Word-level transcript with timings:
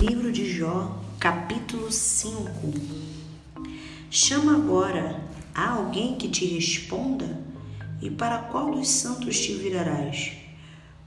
Livro 0.00 0.30
de 0.30 0.48
Jó, 0.48 0.96
capítulo 1.18 1.90
5. 1.90 2.48
Chama 4.08 4.54
agora, 4.54 5.20
há 5.52 5.70
alguém 5.70 6.14
que 6.14 6.28
te 6.28 6.46
responda? 6.46 7.36
E 8.00 8.08
para 8.08 8.38
qual 8.38 8.70
dos 8.70 8.88
santos 8.88 9.40
te 9.40 9.54
virarás? 9.54 10.34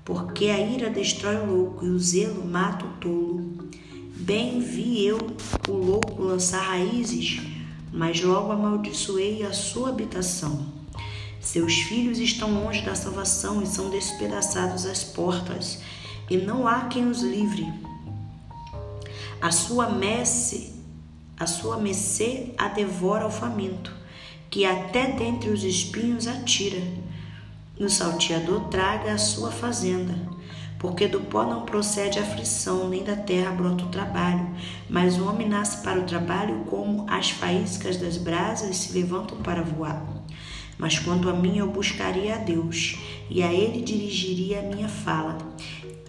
Porque 0.03 0.47
a 0.47 0.59
ira 0.59 0.89
destrói 0.89 1.37
o 1.37 1.45
louco 1.45 1.85
e 1.85 1.89
o 1.89 1.97
zelo 1.97 2.45
mata 2.45 2.83
o 2.83 2.89
tolo. 2.99 3.69
Bem 4.17 4.59
vi 4.59 5.05
eu 5.05 5.19
o 5.69 5.71
louco 5.71 6.21
lançar 6.21 6.61
raízes, 6.61 7.41
mas 7.93 8.21
logo 8.21 8.51
amaldiçoei 8.51 9.43
a 9.43 9.53
sua 9.53 9.87
habitação. 9.87 10.65
Seus 11.39 11.75
filhos 11.75 12.19
estão 12.19 12.53
longe 12.53 12.81
da 12.81 12.93
salvação 12.93 13.63
e 13.63 13.67
são 13.67 13.89
despedaçados 13.89 14.85
às 14.85 15.01
portas, 15.01 15.79
e 16.29 16.35
não 16.35 16.67
há 16.67 16.87
quem 16.87 17.07
os 17.07 17.21
livre. 17.21 17.65
A 19.41 19.49
sua 19.49 19.89
messe, 19.89 20.71
a 21.35 21.47
sua 21.47 21.77
mecê 21.77 22.53
a 22.59 22.67
devora 22.67 23.25
o 23.25 23.31
faminto, 23.31 23.91
que 24.51 24.65
até 24.65 25.13
dentre 25.13 25.49
os 25.49 25.63
espinhos 25.63 26.27
atira. 26.27 26.79
No 27.79 27.89
salteador 27.89 28.65
traga 28.69 29.11
a 29.11 29.17
sua 29.17 29.49
fazenda, 29.49 30.13
porque 30.77 31.07
do 31.07 31.21
pó 31.21 31.43
não 31.43 31.65
procede 31.65 32.19
a 32.19 32.21
aflição, 32.21 32.87
nem 32.87 33.03
da 33.03 33.15
terra 33.15 33.49
brota 33.49 33.85
o 33.85 33.89
trabalho. 33.89 34.47
Mas 34.87 35.17
o 35.17 35.27
homem 35.27 35.49
nasce 35.49 35.81
para 35.81 35.99
o 35.99 36.05
trabalho 36.05 36.63
como 36.69 37.07
as 37.09 37.31
faíscas 37.31 37.97
das 37.97 38.17
brasas 38.17 38.77
se 38.77 38.93
levantam 38.93 39.39
para 39.39 39.63
voar. 39.63 40.05
Mas 40.77 40.97
quanto 40.99 41.29
a 41.29 41.33
mim, 41.33 41.57
eu 41.57 41.67
buscaria 41.67 42.35
a 42.35 42.37
Deus, 42.37 42.97
e 43.29 43.43
a 43.43 43.53
Ele 43.53 43.81
dirigiria 43.81 44.59
a 44.59 44.63
minha 44.63 44.89
fala. 44.89 45.37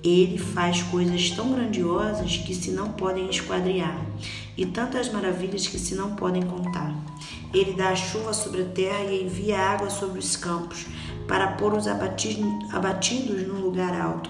Ele 0.02 0.36
faz 0.38 0.82
coisas 0.82 1.30
tão 1.30 1.52
grandiosas 1.52 2.36
que 2.38 2.54
se 2.54 2.72
não 2.72 2.92
podem 2.92 3.30
esquadrear, 3.30 4.00
e 4.56 4.66
tantas 4.66 5.12
maravilhas 5.12 5.66
que 5.66 5.78
se 5.78 5.94
não 5.94 6.16
podem 6.16 6.42
contar. 6.42 6.92
Ele 7.54 7.74
dá 7.74 7.90
a 7.90 7.96
chuva 7.96 8.32
sobre 8.32 8.62
a 8.62 8.66
terra 8.66 9.04
e 9.04 9.24
envia 9.24 9.58
água 9.58 9.90
sobre 9.90 10.18
os 10.18 10.36
campos, 10.36 10.86
para 11.28 11.52
pôr 11.52 11.74
os 11.74 11.86
abatidos 11.86 13.46
num 13.46 13.60
lugar 13.60 13.94
alto, 13.98 14.28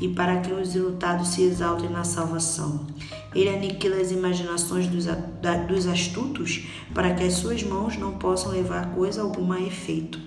e 0.00 0.08
para 0.08 0.40
que 0.40 0.52
os 0.52 0.74
ilutados 0.74 1.28
se 1.28 1.42
exaltem 1.42 1.88
na 1.88 2.04
salvação. 2.04 2.86
Ele 3.36 3.50
aniquila 3.50 3.96
as 3.96 4.10
imaginações 4.10 4.86
dos, 4.86 5.04
dos 5.68 5.86
astutos, 5.86 6.64
para 6.94 7.12
que 7.12 7.22
as 7.22 7.34
suas 7.34 7.62
mãos 7.62 7.98
não 7.98 8.12
possam 8.16 8.50
levar 8.50 8.94
coisa 8.94 9.20
alguma 9.20 9.56
a 9.56 9.62
efeito. 9.62 10.18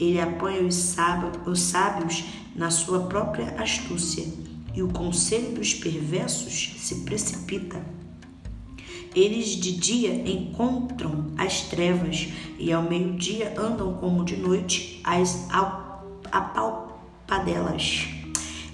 Ele 0.00 0.18
apanha 0.18 0.62
os 0.62 0.74
sábios 1.58 2.24
na 2.56 2.70
sua 2.70 3.00
própria 3.00 3.54
astúcia, 3.60 4.24
e 4.74 4.82
o 4.82 4.88
conselho 4.88 5.56
dos 5.56 5.74
perversos 5.74 6.72
se 6.78 6.94
precipita. 7.02 7.84
Eles 9.14 9.48
de 9.48 9.72
dia 9.72 10.14
encontram 10.14 11.26
as 11.36 11.60
trevas, 11.62 12.28
e 12.58 12.72
ao 12.72 12.82
meio-dia 12.82 13.60
andam 13.60 13.92
como 13.94 14.24
de 14.24 14.38
noite 14.38 15.02
as 15.04 15.46
apalpadelas. 16.32 18.17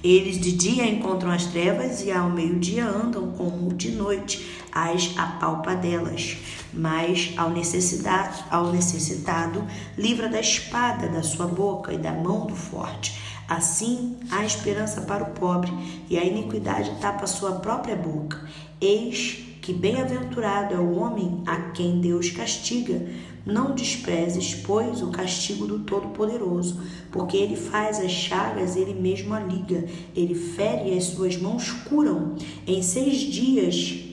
Eles 0.04 0.38
de 0.38 0.52
dia 0.52 0.86
encontram 0.86 1.30
as 1.30 1.46
trevas, 1.46 2.02
e 2.02 2.12
ao 2.12 2.30
meio-dia 2.30 2.86
andam 2.86 3.32
como 3.32 3.72
de 3.72 3.90
noite 3.90 4.62
as 4.70 5.16
apalpadelas 5.16 6.36
mas 6.76 7.32
ao, 7.36 7.50
necessidade, 7.50 8.44
ao 8.50 8.72
necessitado 8.72 9.64
livra 9.96 10.28
da 10.28 10.40
espada 10.40 11.08
da 11.08 11.22
sua 11.22 11.46
boca 11.46 11.92
e 11.92 11.98
da 11.98 12.12
mão 12.12 12.46
do 12.46 12.54
forte. 12.54 13.20
Assim 13.46 14.16
há 14.30 14.44
esperança 14.44 15.02
para 15.02 15.24
o 15.24 15.30
pobre, 15.30 15.70
e 16.08 16.18
a 16.18 16.24
iniquidade 16.24 16.90
tapa 17.00 17.26
sua 17.26 17.52
própria 17.52 17.94
boca. 17.94 18.40
Eis 18.80 19.53
que 19.64 19.72
bem-aventurado 19.72 20.74
é 20.74 20.78
o 20.78 20.94
homem 20.98 21.42
a 21.46 21.56
quem 21.70 21.98
Deus 21.98 22.28
castiga. 22.28 23.06
Não 23.46 23.74
desprezes, 23.74 24.54
pois, 24.54 25.00
o 25.00 25.10
castigo 25.10 25.66
do 25.66 25.78
Todo-Poderoso, 25.78 26.82
porque 27.10 27.38
ele 27.38 27.56
faz 27.56 27.98
as 27.98 28.10
chagas, 28.10 28.76
ele 28.76 28.92
mesmo 28.92 29.32
a 29.32 29.40
liga, 29.40 29.86
ele 30.14 30.34
fere 30.34 30.90
e 30.90 30.98
as 30.98 31.04
suas 31.04 31.38
mãos 31.38 31.70
curam. 31.88 32.34
Em 32.66 32.82
seis 32.82 33.20
dias 33.20 34.12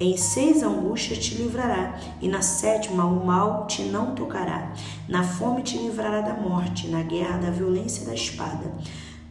em 0.00 0.16
seis 0.16 0.64
angústias 0.64 1.18
te 1.18 1.34
livrará, 1.36 1.98
e 2.20 2.26
na 2.26 2.42
sétima 2.42 3.04
o 3.04 3.24
mal 3.24 3.66
te 3.68 3.82
não 3.82 4.16
tocará. 4.16 4.72
Na 5.08 5.22
fome 5.22 5.62
te 5.62 5.78
livrará 5.78 6.20
da 6.20 6.34
morte, 6.34 6.88
na 6.88 7.02
guerra 7.02 7.38
da 7.38 7.50
violência 7.50 8.06
da 8.06 8.14
espada. 8.14 8.72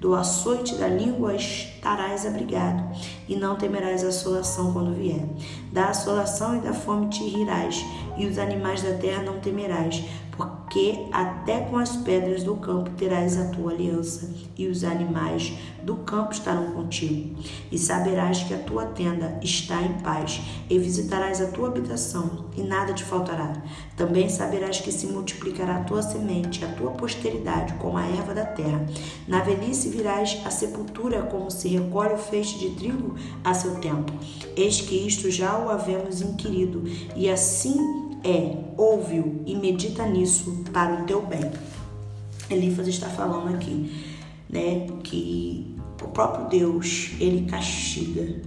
Do 0.01 0.15
açoite 0.15 0.73
da 0.77 0.87
língua 0.87 1.35
estarás 1.35 2.25
abrigado, 2.25 2.83
e 3.29 3.35
não 3.35 3.55
temerás 3.55 4.03
assolação 4.03 4.73
quando 4.73 4.95
vier. 4.95 5.23
Da 5.71 5.89
assolação 5.89 6.57
e 6.57 6.59
da 6.59 6.73
fome 6.73 7.07
te 7.09 7.23
rirás, 7.23 7.85
e 8.17 8.25
os 8.25 8.39
animais 8.39 8.81
da 8.81 8.95
terra 8.95 9.21
não 9.21 9.39
temerás, 9.39 10.03
porque 10.31 10.60
até 11.11 11.59
com 11.61 11.77
as 11.77 11.97
pedras 11.97 12.43
do 12.43 12.55
campo 12.55 12.91
terás 12.91 13.37
a 13.37 13.49
tua 13.49 13.73
aliança, 13.73 14.33
e 14.57 14.67
os 14.67 14.85
animais 14.85 15.53
do 15.83 15.97
campo 15.97 16.31
estarão 16.31 16.71
contigo. 16.71 17.35
E 17.69 17.77
saberás 17.77 18.43
que 18.43 18.53
a 18.53 18.57
tua 18.57 18.85
tenda 18.85 19.37
está 19.41 19.81
em 19.81 19.93
paz, 20.01 20.39
e 20.69 20.79
visitarás 20.79 21.41
a 21.41 21.47
tua 21.47 21.67
habitação, 21.67 22.45
e 22.55 22.61
nada 22.61 22.93
te 22.93 23.03
faltará. 23.03 23.61
Também 23.97 24.29
saberás 24.29 24.79
que 24.79 24.93
se 24.93 25.07
multiplicará 25.07 25.77
a 25.77 25.83
tua 25.83 26.01
semente, 26.01 26.63
a 26.63 26.69
tua 26.69 26.91
posteridade, 26.91 27.73
como 27.73 27.97
a 27.97 28.05
erva 28.05 28.33
da 28.33 28.45
terra. 28.45 28.85
Na 29.27 29.41
velhice 29.41 29.89
virás 29.89 30.39
a 30.45 30.49
sepultura, 30.49 31.23
como 31.23 31.51
se 31.51 31.67
recolhe 31.67 32.13
o 32.13 32.17
feixe 32.17 32.57
de 32.57 32.69
trigo 32.75 33.15
a 33.43 33.53
seu 33.53 33.75
tempo. 33.75 34.13
Eis 34.55 34.79
que 34.79 34.95
isto 34.95 35.29
já 35.29 35.57
o 35.57 35.69
havemos 35.69 36.21
inquirido, 36.21 36.83
e 37.15 37.29
assim 37.29 38.00
é 38.23 38.55
ouve-o 38.77 39.41
e 39.45 39.55
medita 39.55 40.05
nisso 40.05 40.63
para 40.71 41.01
o 41.01 41.05
teu 41.05 41.25
bem. 41.25 41.51
Elifas 42.49 42.87
está 42.87 43.07
falando 43.09 43.55
aqui, 43.55 43.91
né, 44.49 44.87
que 45.03 45.75
o 46.01 46.07
próprio 46.09 46.47
Deus, 46.49 47.11
ele 47.19 47.45
castiga, 47.49 48.41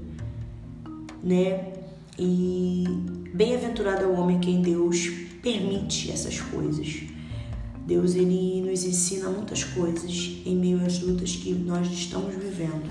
né? 1.22 1.72
E 2.18 2.84
bem-aventurado 3.32 4.02
é 4.02 4.06
o 4.06 4.14
homem 4.14 4.38
quem 4.38 4.60
Deus 4.60 5.08
permite 5.42 6.10
essas 6.10 6.40
coisas. 6.40 7.02
Deus 7.86 8.14
ele 8.14 8.62
nos 8.62 8.84
ensina 8.84 9.28
muitas 9.28 9.62
coisas 9.62 10.40
em 10.44 10.56
meio 10.56 10.84
às 10.84 11.00
lutas 11.00 11.36
que 11.36 11.52
nós 11.52 11.86
estamos 11.90 12.34
vivendo. 12.34 12.88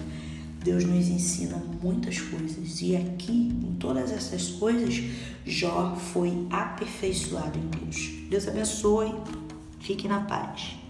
Deus 0.64 0.86
nos 0.86 1.08
ensina 1.08 1.62
muitas 1.82 2.20
coisas 2.20 2.82
e 2.82 2.96
aqui, 2.96 3.52
em 3.52 3.76
todas 3.80 4.12
essas 4.12 4.50
coisas, 4.50 5.04
Jó 5.46 5.96
foi 5.96 6.48
aperfeiçoado 6.50 7.60
em 7.60 7.68
Deus. 7.68 8.30
Deus 8.30 8.48
abençoe, 8.48 9.14
fique 9.80 10.08
na 10.08 10.22
paz. 10.22 10.83